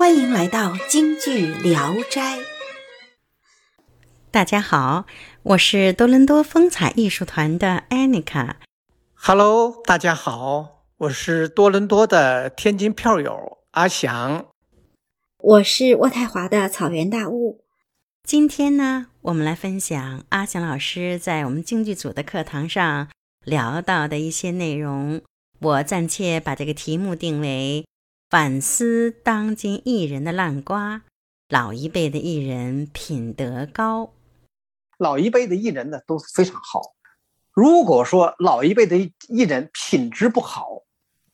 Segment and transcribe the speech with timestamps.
[0.00, 2.38] 欢迎来到京剧聊斋。
[4.30, 5.04] 大家好，
[5.42, 8.56] 我是多伦多风采艺术团的安妮卡。
[9.12, 14.46] Hello，大家好，我是多伦多的天津票友阿翔。
[15.36, 17.62] 我是渥太华的草原大雾。
[18.24, 23.10] 今天呢，我们来分享阿翔老师在我们京剧组的课堂上
[23.44, 25.20] 聊到的一些内容。
[25.60, 27.84] 我暂且把这个题目定为。
[28.30, 31.02] 反思当今艺人的烂瓜，
[31.48, 34.12] 老一辈的艺人品德高，
[34.98, 36.94] 老一辈的艺人呢都非常好。
[37.52, 40.82] 如果说老一辈的艺人品质不好，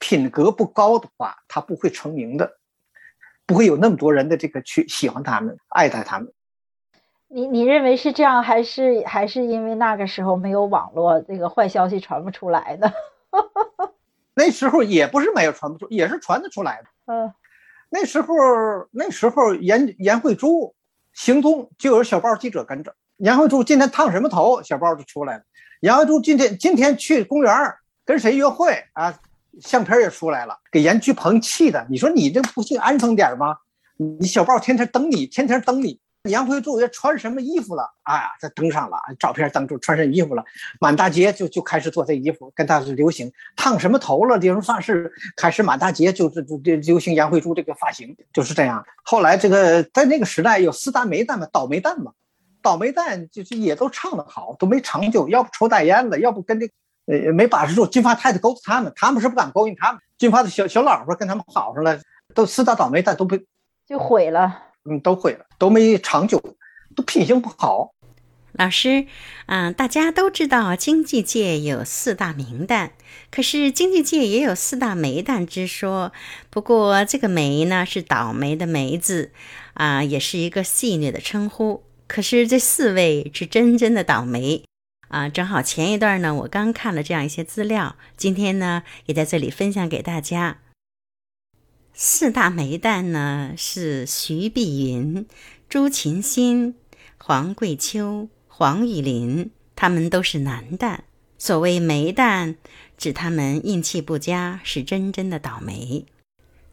[0.00, 2.58] 品格不高的话，他不会成名的，
[3.46, 6.32] 不会有那么多人的这个去喜欢他们、爱戴他们。
[7.28, 12.92] 你你认为是这样，还是还是因为那个时候没有网络，这个坏消息传不出来呢？
[14.40, 17.12] 那时候也不是没有传不出，也是传得出来的。
[17.12, 17.30] 嗯，
[17.90, 18.34] 那时候
[18.90, 20.74] 那时候严严慧珠
[21.12, 22.94] 行踪就有小报记者跟着。
[23.18, 25.42] 严慧珠今天烫什么头，小报就出来了。
[25.80, 27.52] 严慧珠今天今天去公园
[28.06, 29.14] 跟谁约会啊？
[29.60, 31.86] 相片也出来了，给严菊鹏气的。
[31.90, 33.56] 你说你这不去安生点吗？
[34.20, 36.00] 你小报天天登你，天天登你。
[36.28, 37.94] 杨慧柱也穿什么衣服了？
[38.02, 40.44] 哎呀，这登上了照片，登住穿什么衣服了？
[40.78, 43.32] 满大街就就开始做这衣服，跟他是流行。
[43.56, 44.36] 烫什么头了？
[44.36, 45.10] 留什么发饰？
[45.34, 48.84] 开始满大街就是就就流行杨慧珠这个发型，就是这样。
[49.02, 52.12] 后来这个在那个时代有四大煤蛋嘛，倒霉蛋嘛，
[52.60, 55.26] 倒霉蛋就是也都唱得好，都没长久。
[55.30, 56.66] 要不抽大烟了，要不跟这
[57.06, 57.86] 呃没把持住。
[57.86, 60.02] 金发太太勾搭他们，他们是不敢勾引他们。
[60.18, 61.98] 金发的小小老婆跟他们好上了，
[62.34, 63.42] 都四大倒霉蛋都被
[63.86, 64.64] 就毁了。
[64.88, 66.40] 嗯，都会了，都没长久，
[66.94, 67.92] 都品行不好。
[68.52, 69.06] 老师，
[69.46, 72.90] 嗯，大家都知道经济界有四大名旦，
[73.30, 76.12] 可是经济界也有四大霉旦之说。
[76.50, 79.30] 不过这个“霉”呢，是倒霉的“霉”字，
[79.74, 81.84] 啊，也是一个戏谑的称呼。
[82.08, 84.64] 可是这四位是真真的倒霉
[85.10, 85.28] 啊！
[85.28, 90.58] 正好前一段呢，我刚看了这样一些资料，今天呢，也在这里分享给大家。
[92.02, 95.26] 四大媒旦呢是徐碧云、
[95.68, 96.74] 朱琴心、
[97.18, 101.00] 黄桂秋、黄玉林，他们都是男旦。
[101.36, 102.54] 所谓媒旦，
[102.96, 106.06] 指他们运气不佳，是真真的倒霉。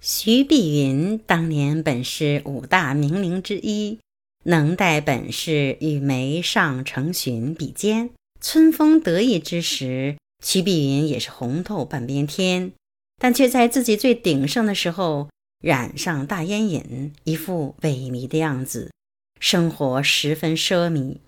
[0.00, 3.98] 徐碧云当年本是五大名伶之一，
[4.44, 8.10] 能带本事与梅上成巡比肩。
[8.40, 12.70] 春风得意之时，徐碧云也是红透半边天。
[13.18, 18.92] 但却在自己最鼎盛的时候染上大烟瘾，一副萎靡的样子，
[19.40, 21.18] 生活十分奢靡。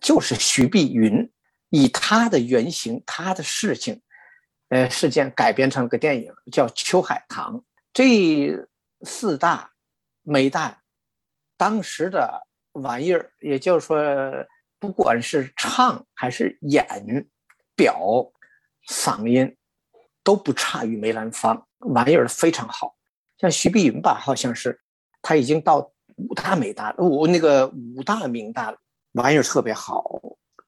[0.00, 1.28] 就是徐碧云
[1.70, 4.00] 以他的原型、他的事情、
[4.68, 7.54] 呃事件改编成了个电影，叫《秋海棠》。
[7.92, 8.56] 这
[9.02, 9.72] 四大
[10.22, 10.74] 美旦
[11.56, 13.98] 当时的玩意儿，也就是说，
[14.78, 16.86] 不管是唱还是演、
[17.74, 18.30] 表、
[18.88, 19.56] 嗓音。
[20.28, 22.94] 都不差于梅兰芳，玩意儿非常好。
[23.38, 24.78] 像徐碧云吧，好像是
[25.22, 27.66] 他已经到五大美大了，五那个
[27.96, 28.76] 五大名旦了，
[29.12, 30.04] 玩意儿特别好，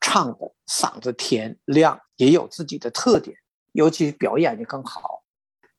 [0.00, 3.36] 唱的嗓子甜亮，也有自己的特点，
[3.72, 5.22] 尤其是表演的更好。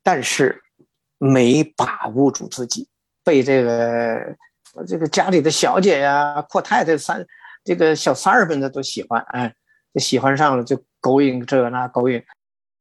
[0.03, 0.61] 但是
[1.17, 2.87] 没把握住自己，
[3.23, 4.37] 被这个
[4.85, 7.25] 这个家里的小姐呀、阔太太、三
[7.63, 9.51] 这个小三儿们的都喜欢，哎，
[9.91, 12.23] 就喜欢上了，就勾引这那勾引。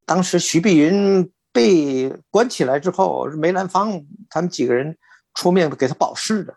[0.06, 4.96] 当时徐碧云被关起来之后，梅兰芳他们几个人
[5.34, 6.54] 出面给他保释的，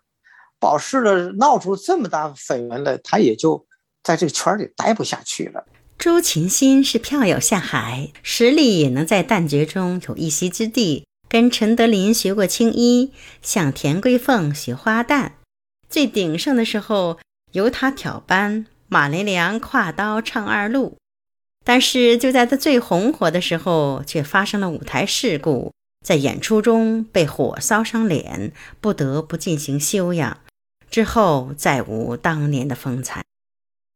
[0.58, 3.66] 保释了，闹出这么大绯闻来，他也就
[4.02, 5.64] 在这个圈里待不下去了。
[5.96, 15.32] 朱琴心是票友下海，实力也能在旦角中有一席之地，跟陈德林学过青衣，向田桂凤学花旦。
[15.88, 17.18] 最鼎盛的时候，
[17.52, 20.98] 由他挑班，马连良挎刀唱二路。
[21.64, 25.72] 但是就在他最红火的时候，却发生了舞台事故，
[26.04, 30.38] 在演出中被火烧伤脸，不得不进行休养。
[30.90, 33.24] 之后再无当年的风采。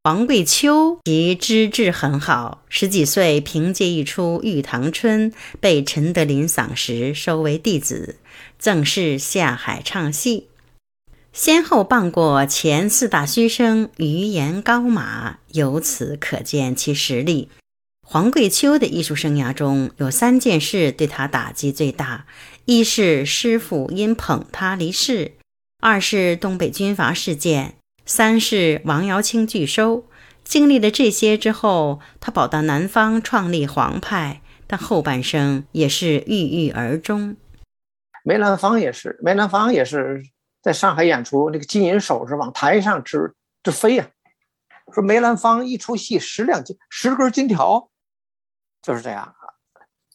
[0.03, 8.17] 黄桂秋其资质很好，十几岁凭借一出《玉堂春》被陈德林赏识，收为弟子，
[8.59, 10.49] 正式下海唱戏，
[11.33, 17.51] 先后傍过前四大须生余言高马，由此可见其实力。
[18.11, 22.25] 黄桂秋的艺术生涯中有三件事对他打击最大：
[22.65, 25.33] 一是师傅因捧他离世；
[25.83, 27.75] 二是东北军阀事件；
[28.07, 30.07] 三是王瑶卿拒收。
[30.43, 37.37] 经历了这些之后，他跑到南方创立黄派，但后半生也是郁郁而终。
[38.25, 40.23] 梅兰芳也是，梅兰芳也是
[40.63, 44.09] 在上海演出，那个金银首饰往台上直直飞呀。
[44.95, 47.91] 说梅兰芳一出戏十两金十根金条，
[48.89, 49.35] 就是这样啊。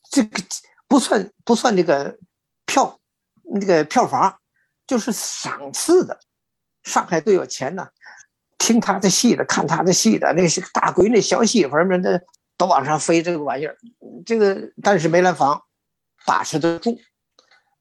[0.10, 0.44] 这个
[0.88, 2.18] 不算不算这个
[2.66, 3.00] 票，
[3.44, 4.40] 那个票房，
[4.88, 6.20] 就是赏赐的。
[6.84, 7.88] 上海最有钱呢，
[8.58, 12.20] 听他的戏的，看他的戏的，那些大闺女、小媳妇们的
[12.58, 13.78] 都往上飞这个玩意儿。
[14.26, 15.62] 这个但是梅兰芳
[16.26, 17.00] 把持得住，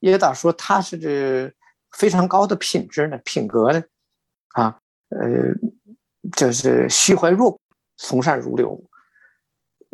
[0.00, 1.50] 也得说他是这
[1.92, 3.82] 非常高的品质呢，品格呢，
[4.50, 4.78] 啊，
[5.08, 5.18] 呃。
[6.36, 7.60] 就是虚怀若谷，
[7.96, 8.80] 从善如流，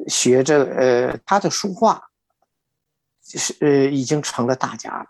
[0.07, 2.03] 学这呃他的书画，
[3.25, 5.07] 是呃已经成了大家了。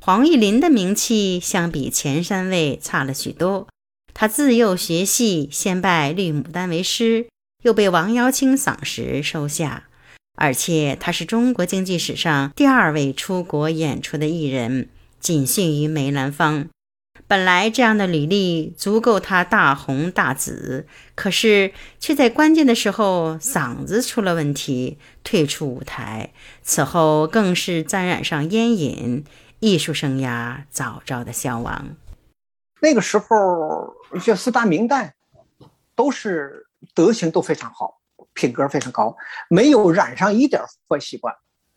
[0.00, 3.68] 黄玉林的名气相比前三位差了许多。
[4.14, 7.28] 他自幼学戏，先拜绿牡丹为师，
[7.62, 9.88] 又被王瑶卿赏识收下，
[10.36, 14.88] 而且他是中国京剧史上第二位出国演出的艺人，
[15.20, 16.68] 仅逊于梅兰芳。
[17.30, 26.32] 本来这样的履历足够他大红大紫，可是却在关键的时候嗓子出了问题，退出舞台。
[26.62, 29.24] 此后更是沾染上烟瘾，
[29.60, 31.90] 艺术生涯早早的消亡。
[32.80, 33.94] 那个时候，
[34.24, 35.12] 这四大名旦
[35.94, 36.66] 都是
[36.96, 38.00] 德行都非常好，
[38.34, 39.16] 品格非常高，
[39.48, 41.32] 没有染上一点坏习惯，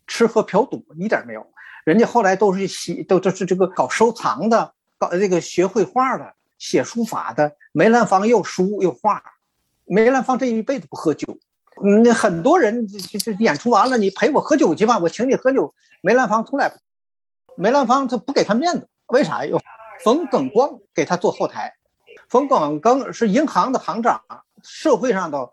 [0.08, 1.46] 吃喝嫖赌一点没有。
[1.84, 4.74] 人家后来都是喜，都都是这个搞收藏的。
[5.04, 9.22] 搞这个学绘画的、写书法的，梅兰芳又书又画。
[9.84, 11.36] 梅兰芳这一辈子不喝酒，
[12.02, 15.74] 那很多人就就演出完了，你陪我喝酒去吧，我请你喝酒。
[16.00, 16.72] 梅兰芳从来，
[17.56, 19.58] 梅兰芳他不给他面子，为啥呀？
[20.02, 21.74] 冯耿光给他做后台，
[22.28, 24.22] 冯耿光是银行的行长，
[24.62, 25.50] 社会上的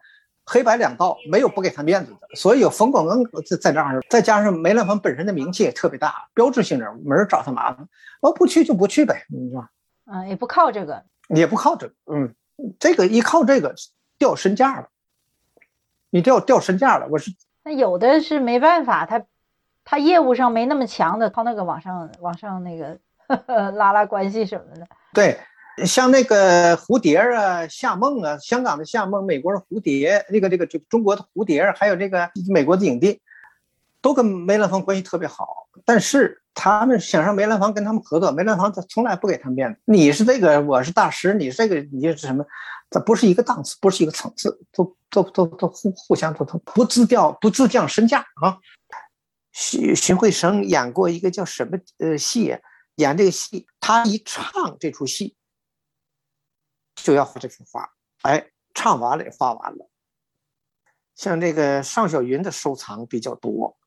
[0.51, 2.27] 黑白两道，没有不给他面子的。
[2.35, 7.87] 所以有冯广恩在在这儿，再加上梅兰芳本身的名气也特别大，标志性人物，没人找他麻烦。
[8.19, 9.65] 我不去就不去呗，你说？
[10.11, 12.35] 嗯，也不靠这个，也不靠这个，嗯，
[12.77, 13.73] 这个一靠这个
[14.17, 14.89] 掉身价了，
[16.09, 17.07] 你掉掉身价了。
[17.09, 17.31] 我是
[17.63, 19.23] 那有的是没办法，他
[19.85, 24.85] 他业务上没那么强的，靠那个往上往上那个呵 呵拉拉关系什么的。
[25.13, 25.39] 对，
[25.85, 33.19] 像那个蝴蝶啊，夏梦啊，香港的夏梦，美国的蝴蝶，那个这个就中国的蝴蝶，还有这个美国的影帝，
[34.01, 36.37] 都跟梅兰芳关系特别好，但是。
[36.53, 39.79] 他们想让梅兰芳跟他们合作，梅兰芳他从来不给他们面子。
[39.85, 42.45] 你是这个，我是大师，你这个你是什么？
[42.89, 48.57] 这不是一个档次，不是一个层次，都都都都互互相都都不自调，不自降身价啊。
[49.53, 52.57] 荀荀慧生演过一个叫什么呃戏？
[52.95, 55.33] 演这个戏，他一唱这出戏
[57.03, 59.89] 就要画这幅画，哎，唱完了也画完了。
[61.15, 63.77] 像这个尚小云的收藏比较多。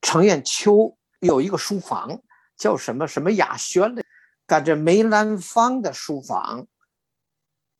[0.00, 2.20] 程砚秋有一个书房，
[2.56, 4.04] 叫什么什么雅轩的，
[4.46, 6.66] 赶着梅兰芳的书房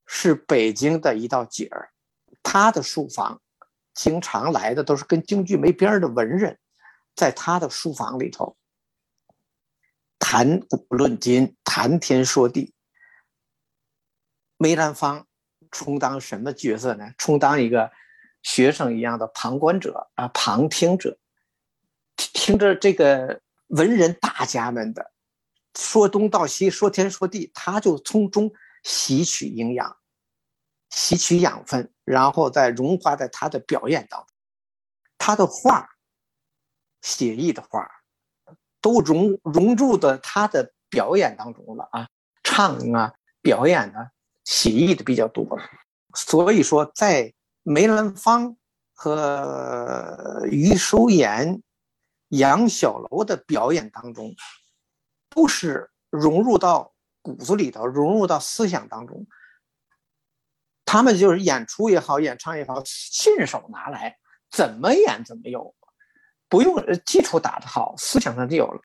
[0.07, 1.93] 是北京的一道景儿。
[2.43, 3.41] 他的书房
[3.95, 6.59] 经常来的都是跟京剧没边儿的文人，
[7.15, 8.57] 在他的书房里头
[10.19, 12.75] 谈古论今，谈天说地。
[14.57, 15.27] 梅兰芳
[15.71, 17.13] 充当什么角色呢？
[17.19, 17.91] 充当一个
[18.43, 21.19] 学生一样的旁观者啊，旁听者。
[22.17, 25.13] 听着这个文人大家们的
[25.75, 28.51] 说东道西说天说地，他就从中
[28.83, 29.99] 吸取营养，
[30.89, 34.29] 吸取养分，然后再融化在他的表演当中。
[35.19, 35.91] 他的画，
[37.03, 37.87] 写意的画，
[38.81, 42.09] 都融融入的他的表演当中了啊，
[42.43, 44.13] 唱啊，表演啊，
[44.47, 45.47] 写意的比较多。
[46.15, 48.57] 所以说，在梅兰芳
[48.95, 51.63] 和余叔岩。
[52.31, 54.35] 杨小楼的表演当中，
[55.31, 59.25] 都是融入到骨子里头，融入到思想当中。
[60.85, 64.19] 他们就是演出也好，演唱也好，信手拿来，
[64.51, 65.73] 怎么演怎么有，
[66.49, 66.75] 不用
[67.07, 68.81] 基础打得好，思想上就有了。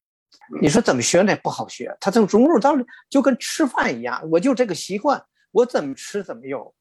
[0.61, 2.73] 你说怎么学那不好学，他就融入到
[3.09, 5.19] 就跟吃饭一样，我就这个习惯，
[5.51, 6.73] 我怎么吃怎么有。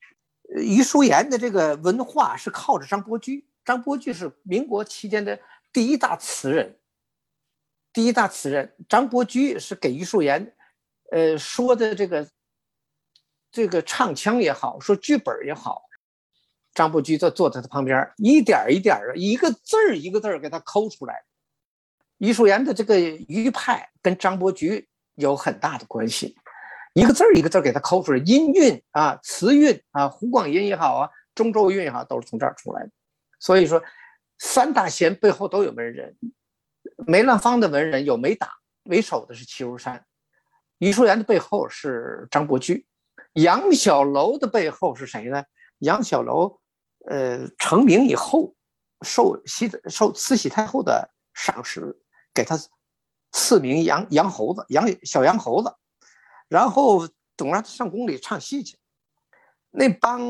[0.57, 5.39] 余叔岩的这个文化是靠着张伯驹，张伯驹是民国期间的。
[5.73, 6.77] 第一大词人，
[7.93, 10.53] 第一大词人张伯驹是给余叔岩，
[11.12, 12.29] 呃说的这个，
[13.53, 15.85] 这个唱腔也好，说剧本也好，
[16.75, 21.23] 张伯驹就坐在他旁边，一点一点的，一个字儿一个字儿给他抠出来。
[22.19, 26.37] 余叔岩的这个余派跟张伯驹有很大的关系，
[26.95, 32.91] 一个字儿一个字儿给他抠出来，音韵啊，词韵啊，湖广音也好啊，中州韵也好，都是从这儿出来的。
[33.39, 33.83] 所以说。
[34.43, 36.17] 三大贤背后都有文人，
[37.07, 38.49] 梅兰芳的文人有梅党，
[38.85, 40.03] 为首的是齐如山，
[40.79, 42.87] 余叔岩的背后是张伯驹，
[43.35, 45.45] 杨小楼的背后是谁呢？
[45.81, 46.59] 杨小楼，
[47.07, 48.55] 呃，成名以后，
[49.03, 51.95] 受西受慈禧太后的赏识，
[52.33, 52.59] 给他
[53.33, 55.71] 赐名杨杨猴子，杨小杨猴子，
[56.50, 58.76] 然后总让他上宫里唱戏去。
[59.71, 60.21] 那帮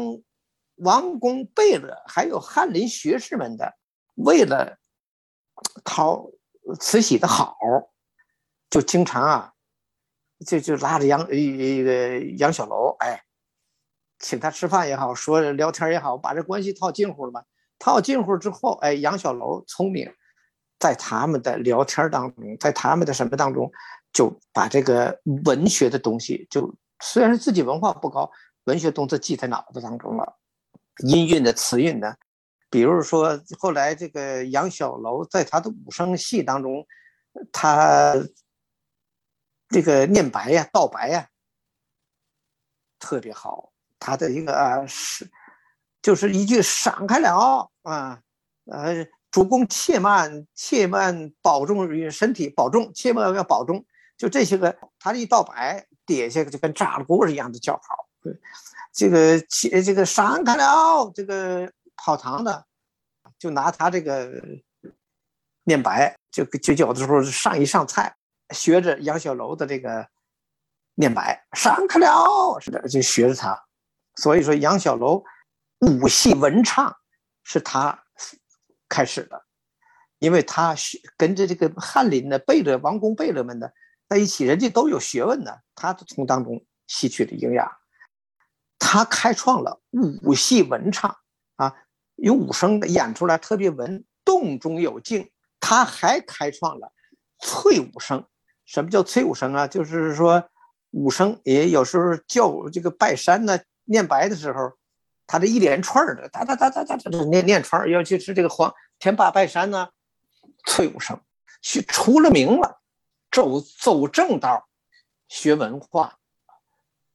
[0.77, 3.75] 王公贝勒还有翰林学士们的，
[4.15, 4.79] 为了
[5.83, 6.31] 讨
[6.79, 7.57] 慈禧的好，
[8.71, 9.53] 就经常啊，
[10.47, 13.25] 就就拉着杨一个杨小楼，哎。
[14.23, 17.43] 请他吃饭也好，说聊天也好，把这关系套近乎了嘛？
[17.79, 20.15] 套近乎之后，哎，杨小楼聪明，
[20.79, 23.73] 在他们的聊天当中，在他们的什么当中，
[24.13, 28.31] 就把这个文学的东西，就虽然自己文化不高，
[28.65, 30.37] 文学东西记在脑子当中了。
[31.07, 32.19] 音韵的词韵的，
[32.69, 36.87] 比如说后来这个杨小楼在他的五声戏当中，
[37.53, 38.15] 他
[39.69, 41.29] 这个念白呀、道白呀，
[42.99, 43.73] 特别好。
[43.99, 45.31] 他的一个啊是，
[46.01, 48.21] 就是一句闪开了啊，
[48.65, 53.85] 呃，主公且慢，且慢，保重身体，保重，切莫要保重。
[54.21, 58.07] 就这些个，他一道白，底下就跟炸了锅一样的叫好。
[58.93, 62.67] 这个切这个闪开了，这个跑堂的，
[63.39, 64.31] 就拿他这个
[65.65, 68.15] 念白，就就有的时候上一上菜，
[68.51, 70.07] 学着杨小楼的这个
[70.97, 73.59] 念白，闪开了是的，就学着他。
[74.17, 75.25] 所以说，杨小楼
[75.79, 76.95] 武戏文唱
[77.43, 78.05] 是他
[78.87, 79.47] 开始的，
[80.19, 80.77] 因为他
[81.17, 83.73] 跟着这个翰林的贝勒、王公贝勒们的
[84.11, 87.71] 在一起，人家都有学问的，他从当中吸取的营养。
[88.77, 89.81] 他开创了
[90.25, 91.17] 武戏文唱
[91.55, 91.77] 啊，
[92.17, 95.31] 有武生的演出来特别文，动中有静。
[95.61, 96.93] 他还开创了
[97.39, 98.27] 翠武生。
[98.67, 99.69] 什么叫翠武生啊？
[99.69, 100.51] 就是说
[100.91, 103.61] 武生也有时候叫这个拜山呢。
[103.85, 104.73] 念白的时候，
[105.25, 109.89] 他这一连串的哒哒哒哒哒哒念念串尤其是这个黄天霸拜山呢，
[110.67, 111.21] 翠武生
[111.63, 112.80] 学出了名了，
[113.31, 114.69] 走走正道，
[115.29, 116.19] 学文化，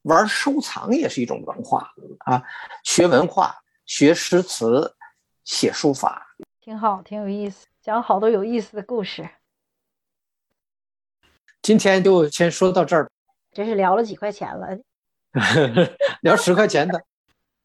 [0.02, 2.42] 玩收藏也是一种文化啊，
[2.84, 3.54] 学文化，
[3.84, 4.96] 学诗词，
[5.44, 9.28] 写书法，挺好，挺有意思，讲好多有意思的故事。
[11.62, 13.10] 今天就先说到这儿，
[13.52, 14.78] 这是聊了几块钱了。
[16.22, 17.04] 聊十块钱的，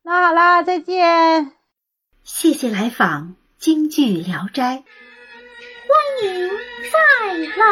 [0.02, 1.54] 那好啦，再见。
[2.24, 4.84] 谢谢来访，京剧聊斋，
[5.92, 6.50] 欢迎
[6.90, 6.98] 再
[7.58, 7.66] 来。